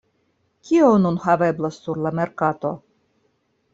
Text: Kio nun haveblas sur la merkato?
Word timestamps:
Kio 0.69 0.87
nun 1.03 1.19
haveblas 1.27 1.79
sur 1.83 2.03
la 2.07 2.13
merkato? 2.21 2.73